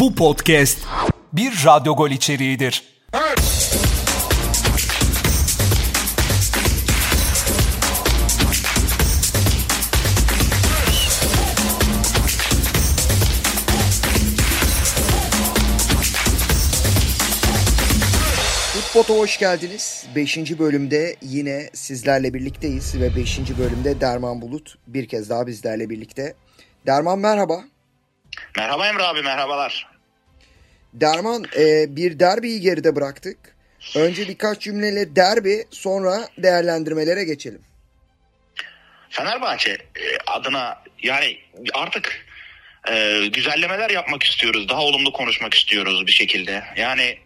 [0.00, 0.78] Bu podcast
[1.32, 2.84] bir radyo gol içeriğidir.
[18.72, 20.06] Futbot'a hoş geldiniz.
[20.16, 20.58] 5.
[20.58, 23.38] bölümde yine sizlerle birlikteyiz ve 5.
[23.58, 26.34] bölümde Derman Bulut bir kez daha bizlerle birlikte.
[26.86, 27.64] Derman merhaba.
[28.56, 29.89] Merhaba Emre abi merhabalar.
[30.94, 33.38] Derman e, bir derbiyi geride bıraktık.
[33.96, 37.62] Önce birkaç cümleyle derbi sonra değerlendirmelere geçelim.
[39.10, 41.38] Fenerbahçe e, adına yani
[41.74, 42.26] artık
[42.90, 44.68] e, güzellemeler yapmak istiyoruz.
[44.68, 46.64] Daha olumlu konuşmak istiyoruz bir şekilde.
[46.76, 47.18] Yani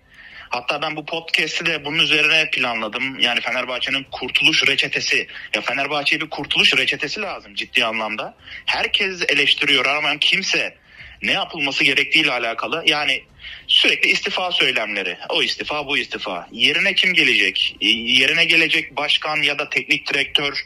[0.48, 3.18] hatta ben bu podcast'i de bunun üzerine planladım.
[3.18, 5.26] Yani Fenerbahçe'nin kurtuluş reçetesi.
[5.54, 8.34] Ya Fenerbahçe'ye bir kurtuluş reçetesi lazım ciddi anlamda.
[8.66, 10.74] Herkes eleştiriyor ama kimse
[11.22, 13.22] ne yapılması gerektiğiyle alakalı yani
[13.66, 15.16] sürekli istifa söylemleri.
[15.28, 16.48] O istifa bu istifa.
[16.52, 17.76] Yerine kim gelecek?
[17.80, 20.64] Yerine gelecek başkan ya da teknik direktör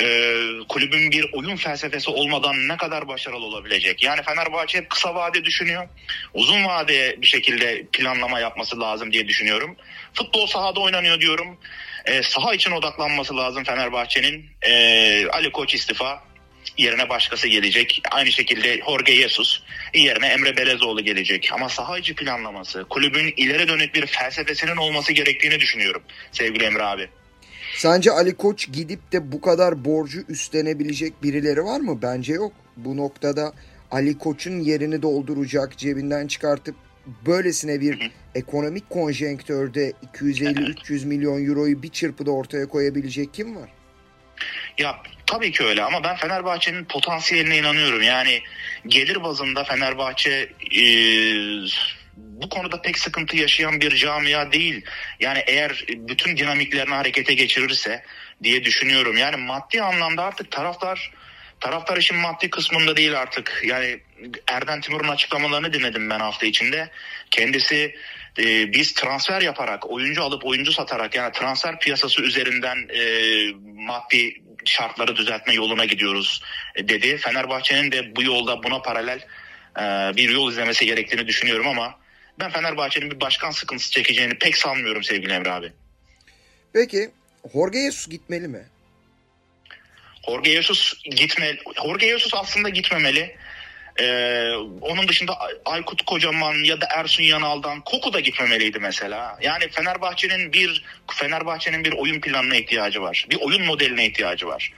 [0.00, 0.36] e,
[0.68, 4.02] kulübün bir oyun felsefesi olmadan ne kadar başarılı olabilecek?
[4.02, 5.88] Yani Fenerbahçe hep kısa vade düşünüyor.
[6.34, 9.76] Uzun vade bir şekilde planlama yapması lazım diye düşünüyorum.
[10.14, 11.58] Futbol sahada oynanıyor diyorum.
[12.04, 14.46] E, saha için odaklanması lazım Fenerbahçe'nin.
[14.62, 16.33] E, Ali Koç istifa
[16.78, 18.02] yerine başkası gelecek.
[18.10, 19.62] Aynı şekilde Jorge Jesus
[19.94, 21.50] yerine Emre Belezoğlu gelecek.
[21.52, 27.08] Ama saha içi planlaması, kulübün ileri dönük bir felsefesinin olması gerektiğini düşünüyorum sevgili Emre abi.
[27.76, 32.02] Sence Ali Koç gidip de bu kadar borcu üstlenebilecek birileri var mı?
[32.02, 32.52] Bence yok.
[32.76, 33.52] Bu noktada
[33.90, 36.74] Ali Koç'un yerini dolduracak, cebinden çıkartıp
[37.26, 38.08] böylesine bir hı hı.
[38.34, 43.70] ekonomik konjenktörde 250-300 milyon euroyu bir çırpıda ortaya koyabilecek kim var?
[44.78, 48.02] Ya tabii ki öyle ama ben Fenerbahçe'nin potansiyeline inanıyorum.
[48.02, 48.42] Yani
[48.86, 50.84] gelir bazında Fenerbahçe e,
[52.16, 54.84] bu konuda pek sıkıntı yaşayan bir camia değil.
[55.20, 58.04] Yani eğer bütün dinamiklerini harekete geçirirse
[58.42, 59.16] diye düşünüyorum.
[59.16, 61.10] Yani maddi anlamda artık taraftar
[61.60, 63.62] taraftar işin maddi kısmında değil artık.
[63.64, 64.00] Yani
[64.48, 66.90] Erden Timur'un açıklamalarını dinledim ben hafta içinde.
[67.30, 67.96] Kendisi
[68.38, 73.02] e, biz transfer yaparak, oyuncu alıp oyuncu satarak yani transfer piyasası üzerinden e,
[73.62, 76.42] maddi şartları düzeltme yoluna gidiyoruz
[76.74, 77.16] e, dedi.
[77.16, 79.20] Fenerbahçe'nin de bu yolda buna paralel
[79.78, 79.82] e,
[80.16, 81.94] bir yol izlemesi gerektiğini düşünüyorum ama
[82.40, 85.72] ben Fenerbahçe'nin bir başkan sıkıntısı çekeceğini pek sanmıyorum sevgili Emre abi.
[86.72, 87.10] Peki
[87.52, 88.64] Jorge Jesus gitmeli mi?
[90.26, 93.36] Jorge Jesus gitme Jorge Jesus aslında gitmemeli.
[94.00, 94.50] Ee,
[94.80, 99.38] onun dışında Aykut Kocaman ya da Ersun Yanal'dan Koku da gitmemeliydi mesela.
[99.42, 103.26] Yani Fenerbahçe'nin bir Fenerbahçe'nin bir oyun planına ihtiyacı var.
[103.30, 104.72] Bir oyun modeline ihtiyacı var.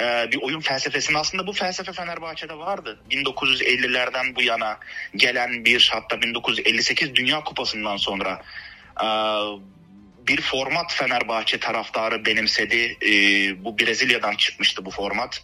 [0.00, 2.98] Ee, bir oyun felsefesinin aslında bu felsefe Fenerbahçe'de vardı.
[3.10, 4.78] 1950'lerden bu yana
[5.16, 8.42] gelen bir hatta 1958 Dünya Kupası'ndan sonra
[9.02, 9.08] e,
[10.26, 12.96] bir format Fenerbahçe taraftarı benimsedi.
[13.02, 13.10] E,
[13.64, 15.42] bu Brezilya'dan çıkmıştı bu format.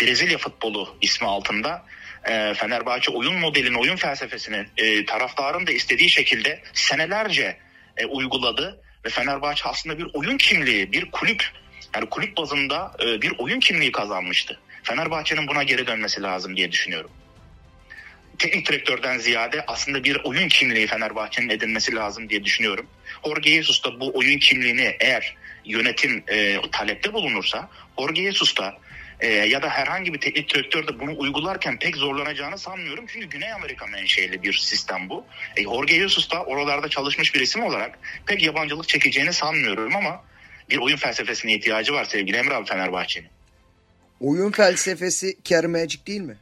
[0.00, 1.84] Brezilya futbolu ismi altında
[2.24, 7.56] e, Fenerbahçe oyun modelini, oyun felsefesini e, taraftarın da istediği şekilde senelerce
[7.96, 11.44] e, uyguladı ve Fenerbahçe aslında bir oyun kimliği, bir kulüp
[11.94, 14.58] yani kulüp bazında e, bir oyun kimliği kazanmıştı.
[14.82, 17.10] Fenerbahçe'nin buna geri dönmesi lazım diye düşünüyorum.
[18.38, 22.86] Teknik direktörden ziyade aslında bir oyun kimliği Fenerbahçe'nin edinmesi lazım diye düşünüyorum.
[23.26, 27.68] Jorge Jesus da bu oyun kimliğini eğer yönetim e, talepte bulunursa
[27.98, 28.78] Jorge Jesus da
[29.20, 33.04] e, ya da herhangi bir teknik direktör bunu uygularken pek zorlanacağını sanmıyorum.
[33.08, 35.24] Çünkü Güney Amerika menşeli bir sistem bu.
[35.56, 40.24] E, Jorge Jesus da oralarda çalışmış bir isim olarak pek yabancılık çekeceğini sanmıyorum ama
[40.70, 43.28] bir oyun felsefesine ihtiyacı var sevgili Emre abi Fenerbahçe'nin.
[44.20, 46.36] Oyun felsefesi Kerem Magic değil mi?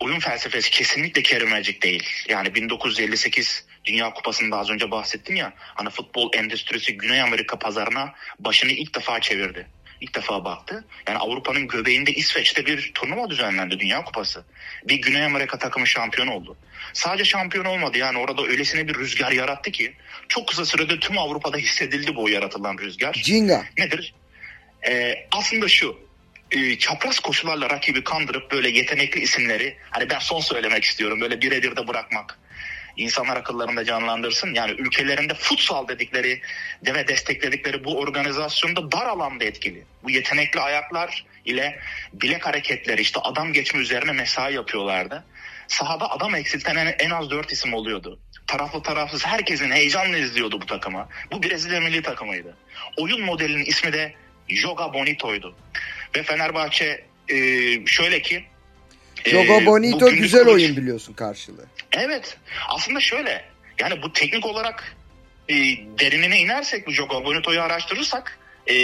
[0.00, 2.08] Oyun felsefesi kesinlikle Kerem Magic değil.
[2.28, 8.70] Yani 1958 Dünya Kupası'nda az önce bahsettim ya hani futbol endüstrisi Güney Amerika pazarına başını
[8.72, 9.66] ilk defa çevirdi
[10.02, 10.84] ilk defa baktı.
[11.08, 14.44] Yani Avrupa'nın göbeğinde İsveç'te bir turnuva düzenlendi Dünya Kupası.
[14.88, 16.56] Bir Güney Amerika takımı şampiyon oldu.
[16.92, 19.92] Sadece şampiyon olmadı yani orada öylesine bir rüzgar yarattı ki
[20.28, 23.12] çok kısa sürede tüm Avrupa'da hissedildi bu yaratılan rüzgar.
[23.12, 23.64] Cinga.
[23.78, 24.14] Nedir?
[24.88, 25.98] Ee, aslında şu
[26.50, 31.76] e, çapraz koşularla rakibi kandırıp böyle yetenekli isimleri hani ben son söylemek istiyorum böyle birebir
[31.76, 32.38] de bırakmak
[32.96, 34.54] insanlar akıllarında canlandırsın.
[34.54, 36.40] Yani ülkelerinde futsal dedikleri
[36.86, 39.84] ve destekledikleri bu organizasyonda dar alanda etkili.
[40.02, 41.78] Bu yetenekli ayaklar ile
[42.12, 45.24] bilek hareketleri işte adam geçme üzerine mesai yapıyorlardı.
[45.68, 48.18] Sahada adam eksilten en, az dört isim oluyordu.
[48.46, 51.08] Taraflı tarafsız herkesin heyecanla izliyordu bu takımı.
[51.32, 52.56] Bu Brezilya milli takımıydı.
[52.96, 54.14] Oyun modelinin ismi de
[54.48, 55.56] Joga Bonito'ydu.
[56.16, 57.36] Ve Fenerbahçe e,
[57.86, 58.44] şöyle ki
[59.24, 60.54] Jogo ee, Bonito güzel kılıç...
[60.54, 61.66] oyun biliyorsun karşılığı.
[61.92, 62.36] Evet.
[62.68, 63.44] Aslında şöyle.
[63.78, 64.96] Yani bu teknik olarak
[65.48, 65.54] e,
[65.98, 68.74] derinine inersek bu Jogo Bonito'yu araştırırsak e,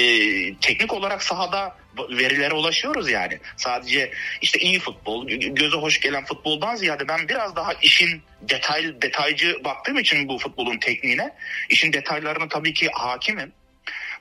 [0.54, 1.76] teknik olarak sahada
[2.10, 3.38] verilere ulaşıyoruz yani.
[3.56, 4.12] Sadece
[4.42, 9.98] işte iyi futbol, göze hoş gelen futboldan ziyade ben biraz daha işin detay detaycı baktığım
[9.98, 11.34] için bu futbolun tekniğine,
[11.68, 13.52] işin detaylarına tabii ki hakimim.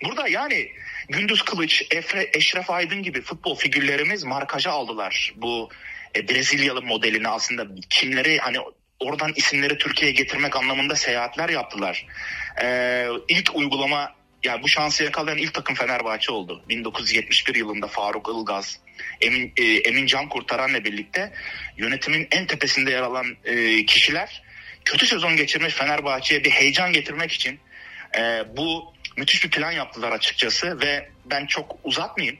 [0.03, 0.71] Burada yani
[1.09, 5.33] Gündüz Kılıç, Efre, Eşref Aydın gibi futbol figürlerimiz markaja aldılar.
[5.35, 5.69] Bu
[6.17, 8.57] e, Brezilyalı modelini aslında kimleri hani
[8.99, 12.05] oradan isimleri Türkiye'ye getirmek anlamında seyahatler yaptılar.
[12.61, 16.63] Ee, ilk uygulama yani bu şansı yakalayan ilk takım Fenerbahçe oldu.
[16.69, 18.79] 1971 yılında Faruk Ilgaz,
[19.21, 21.33] Emin, e, Emin Can Kurtaran'la birlikte
[21.77, 24.43] yönetimin en tepesinde yer alan e, kişiler
[24.85, 27.59] kötü sezon geçirmiş Fenerbahçe'ye bir heyecan getirmek için
[28.17, 32.39] e, bu müthiş bir plan yaptılar açıkçası ve ben çok uzatmayayım.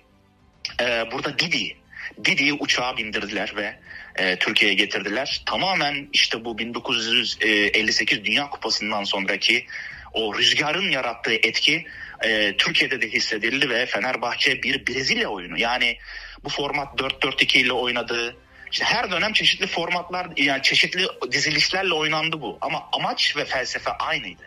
[0.81, 1.77] E, burada Didi,
[2.25, 3.75] Didi'yi uçağa bindirdiler ve
[4.15, 5.44] e, Türkiye'ye getirdiler.
[5.45, 9.65] Tamamen işte bu 1958 Dünya Kupası'ndan sonraki
[10.13, 11.86] o rüzgarın yarattığı etki
[12.24, 15.59] e, Türkiye'de de hissedildi ve Fenerbahçe bir Brezilya oyunu.
[15.59, 15.98] Yani
[16.44, 18.36] bu format 4-4-2 ile oynadı.
[18.71, 22.57] İşte her dönem çeşitli formatlar yani çeşitli dizilişlerle oynandı bu.
[22.62, 24.44] Ama amaç ve felsefe aynıydı.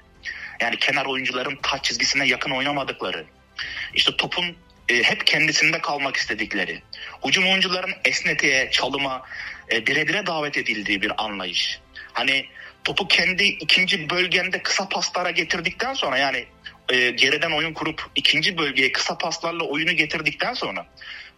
[0.60, 3.26] Yani kenar oyuncuların taç çizgisine yakın oynamadıkları.
[3.94, 4.56] İşte topun
[4.90, 6.82] e, hep kendisinde kalmak istedikleri.
[7.26, 9.22] Hücum oyuncuların esnetiğe, çalıma,
[9.72, 11.80] e, bire bire davet edildiği bir anlayış.
[12.12, 12.46] Hani
[12.84, 16.46] topu kendi ikinci bölgende kısa paslara getirdikten sonra yani
[16.88, 20.86] e, geriden oyun kurup ikinci bölgeye kısa paslarla oyunu getirdikten sonra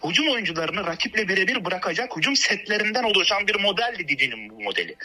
[0.04, 4.96] hücum oyuncularını rakiple birebir bırakacak hücum setlerinden oluşan bir modeldi Didi'nin bu modeli.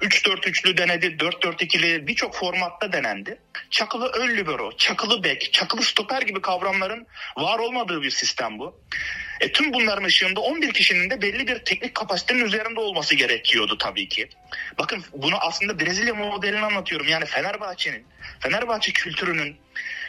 [0.00, 3.38] 3-4-3'lü denedi, 4-4-2'li birçok formatta denendi.
[3.70, 7.06] Çakılı ön libero, çakılı bek, çakılı stoper gibi kavramların
[7.36, 8.80] var olmadığı bir sistem bu.
[9.40, 14.08] E, tüm bunların ışığında 11 kişinin de belli bir teknik kapasitenin üzerinde olması gerekiyordu tabii
[14.08, 14.28] ki.
[14.78, 17.08] Bakın bunu aslında Brezilya modelini anlatıyorum.
[17.08, 18.06] Yani Fenerbahçe'nin,
[18.40, 19.56] Fenerbahçe kültürünün,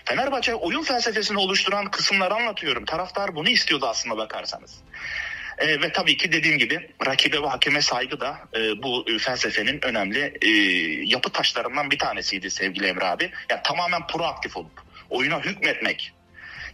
[0.05, 2.85] Fenerbahçe oyun felsefesini oluşturan kısımları anlatıyorum.
[2.85, 4.81] Taraftar bunu istiyordu aslında bakarsanız.
[5.57, 10.38] E, ve tabii ki dediğim gibi rakibe ve hakeme saygı da e, bu felsefenin önemli
[10.42, 10.50] e,
[11.06, 13.31] yapı taşlarından bir tanesiydi sevgili Emre abi.
[13.50, 16.13] Yani tamamen proaktif olup oyuna hükmetmek,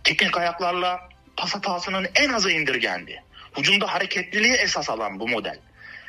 [0.03, 3.23] teknik ayaklarla pas hatasının en aza indirgendi.
[3.53, 5.59] Hucumda hareketliliği esas alan bu model.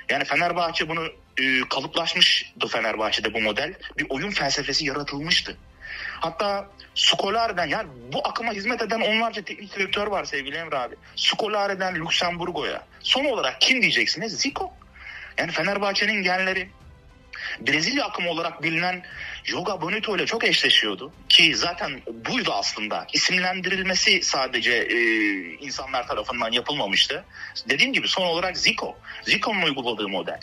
[0.09, 1.07] Yani Fenerbahçe bunu
[1.39, 3.75] e, kalıplaşmıştı Fenerbahçe'de bu model.
[3.99, 5.57] Bir oyun felsefesi yaratılmıştı.
[6.21, 10.95] Hatta Skolare'den yani bu akıma hizmet eden onlarca teknik direktör var sevgili Emre abi.
[11.17, 12.87] Skolare'den Lüksemburgo'ya.
[13.01, 14.41] Son olarak kim diyeceksiniz?
[14.41, 14.73] Zico.
[15.39, 16.69] Yani Fenerbahçe'nin genleri
[17.61, 19.03] Brezilya akımı olarak bilinen
[19.45, 21.13] Joga Bonito ile çok eşleşiyordu.
[21.29, 23.07] Ki zaten buydu aslında.
[23.13, 24.97] İsimlendirilmesi sadece e,
[25.61, 27.25] insanlar tarafından yapılmamıştı.
[27.69, 28.97] Dediğim gibi son olarak Zico.
[29.23, 30.41] Zico'nun uyguladığı model.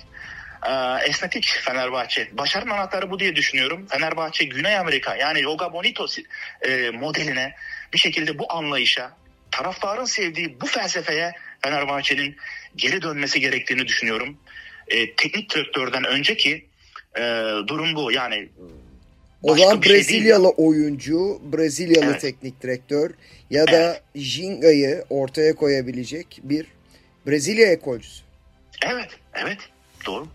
[0.69, 2.29] Ee, esnetik Fenerbahçe.
[2.31, 3.87] Başarının anahtarı bu diye düşünüyorum.
[3.89, 6.05] Fenerbahçe Güney Amerika yani Yoga Bonito
[6.61, 7.53] e, modeline
[7.93, 9.11] bir şekilde bu anlayışa
[9.51, 11.31] taraftarın sevdiği bu felsefeye
[11.61, 12.35] Fenerbahçe'nin
[12.75, 14.37] geri dönmesi gerektiğini düşünüyorum.
[14.87, 16.65] E, teknik direktörden önceki
[17.17, 17.21] e,
[17.67, 18.11] durum bu.
[18.11, 18.49] Yani
[19.43, 22.21] o zaman şey Brezilyalı şey oyuncu, Brezilyalı evet.
[22.21, 23.11] teknik direktör
[23.49, 24.01] ya da evet.
[24.15, 26.65] Jinga'yı ortaya koyabilecek bir
[27.27, 28.23] Brezilya ekolcüsü.
[28.85, 29.57] Evet, evet.
[30.05, 30.27] Doğru.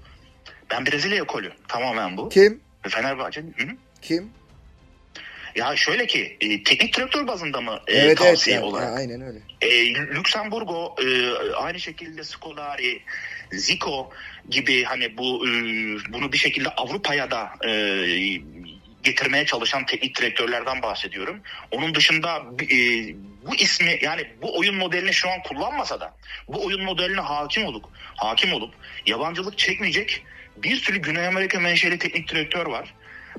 [0.70, 1.52] Ben Brezilya ekolü.
[1.69, 2.28] Tamamen bu.
[2.28, 2.60] Kim?
[2.89, 3.41] Fenerbahçe.
[3.41, 3.67] Hı?
[4.03, 4.31] Kim?
[5.55, 8.98] Ya şöyle ki e, teknik direktör bazında mı e, evet, tavsiye evet, olarak?
[8.98, 9.39] aynen öyle.
[9.60, 13.03] E, Lüksemburgo e, aynı şekilde Scolari,
[13.53, 14.10] Zico
[14.48, 15.50] gibi hani bu e,
[16.12, 17.72] bunu bir şekilde Avrupa'ya da e,
[19.03, 21.41] getirmeye çalışan teknik direktörlerden bahsediyorum.
[21.70, 22.77] Onun dışında e,
[23.46, 26.17] bu ismi yani bu oyun modelini şu an kullanmasa da
[26.48, 27.84] bu oyun modeline hakim olup
[28.17, 28.74] hakim olup
[29.06, 30.24] yabancılık çekmeyecek
[30.62, 32.94] bir sürü Güney Amerika menşeli teknik direktör var.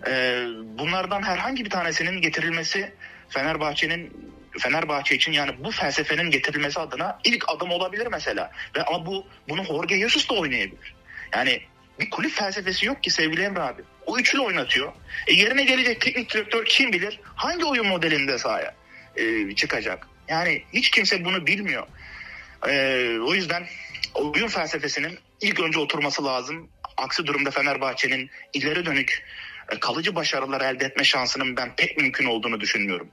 [0.07, 2.93] E, bunlardan herhangi bir tanesinin getirilmesi
[3.29, 8.51] Fenerbahçe'nin Fenerbahçe için yani bu felsefenin getirilmesi adına ilk adım olabilir mesela.
[8.75, 10.95] Ve ama bu bunu Jorge Jesus da oynayabilir.
[11.33, 11.61] Yani
[11.99, 13.81] bir kulüp felsefesi yok ki sevgili Emre abi.
[14.05, 14.93] O üçlü oynatıyor.
[15.27, 18.75] E yerine gelecek teknik direktör kim bilir hangi oyun modelinde sahaya
[19.15, 20.07] e, çıkacak.
[20.27, 21.87] Yani hiç kimse bunu bilmiyor.
[22.67, 23.67] E, o yüzden
[24.13, 26.69] oyun felsefesinin ilk önce oturması lazım.
[26.97, 29.23] Aksi durumda Fenerbahçe'nin ileri dönük
[29.71, 33.07] e, kalıcı başarılar elde etme şansının ben pek mümkün olduğunu düşünmüyorum.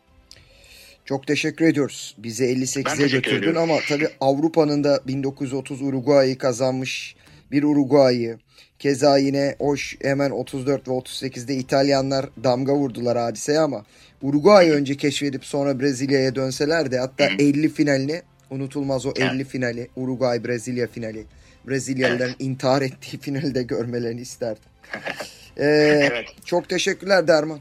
[1.04, 2.14] Çok teşekkür ediyoruz.
[2.18, 3.62] Bizi 58'e götürdün ediyorum.
[3.62, 7.14] ama tabii Avrupa'nın da 1930 Uruguay'ı kazanmış
[7.50, 8.38] bir Uruguay'ı.
[8.78, 13.84] Keza yine hoş hemen 34 ve 38'de İtalyanlar damga vurdular hadiseye ama
[14.22, 20.44] Uruguay'ı önce keşfedip sonra Brezilya'ya dönseler de hatta 50 finalini unutulmaz o 50 finali Uruguay
[20.44, 21.24] Brezilya finali
[21.68, 24.62] Brezilyalıların intihar ettiği finali de görmelerini isterdim.
[25.56, 25.64] ee,
[26.12, 26.28] evet.
[26.44, 27.60] Çok teşekkürler Derman.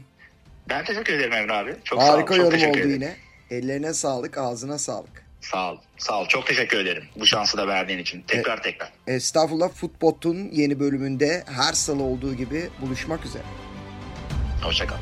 [0.68, 1.76] Ben teşekkür ederim Emre abi.
[1.84, 3.16] Çok Harika sağ ol, yorum oldu yine.
[3.50, 5.28] Ellerine sağlık, ağzına sağlık.
[5.40, 5.78] Sağ ol.
[5.98, 6.26] Sağ ol.
[6.28, 8.24] Çok teşekkür ederim bu şansı da verdiğin için.
[8.26, 8.92] Tekrar e, tekrar.
[9.06, 13.42] Estağfurullah Futbot'un yeni bölümünde her salı olduğu gibi buluşmak üzere.
[14.62, 14.96] Hoşçakal.